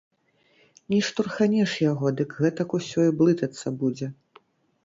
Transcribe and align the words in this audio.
Не 0.93 0.99
штурханеш 1.07 1.75
яго, 1.91 2.13
дык 2.21 2.29
гэтак 2.41 2.69
усё 2.81 3.01
і 3.11 3.15
блытацца 3.21 3.67
будзе. 3.83 4.07